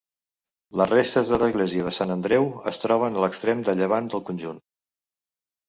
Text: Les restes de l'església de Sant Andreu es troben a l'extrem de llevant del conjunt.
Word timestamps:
Les 0.79 0.87
restes 0.93 1.29
de 1.33 1.39
l'església 1.43 1.85
de 1.89 1.93
Sant 1.99 2.15
Andreu 2.17 2.49
es 2.73 2.81
troben 2.87 3.21
a 3.21 3.23
l'extrem 3.27 3.63
de 3.71 3.79
llevant 3.83 4.11
del 4.17 4.27
conjunt. 4.33 4.61